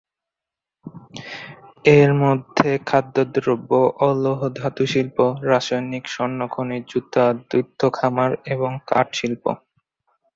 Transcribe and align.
এর 1.91 2.11
মধ্যে 2.23 2.69
খাদ্যদ্রব্য, 2.85 3.71
অ-লৌহ 3.99 4.41
ধাতু 4.55 4.83
শিল্প, 4.85 5.17
রাসায়নিক, 5.43 6.03
স্বর্ণ 6.07 6.39
খনি, 6.47 6.77
জুতা, 6.89 7.25
দুগ্ধ 7.49 7.81
খামার 7.93 8.31
এবং 8.45 8.71
কাঠ 8.87 9.07
শিল্প। 9.13 9.43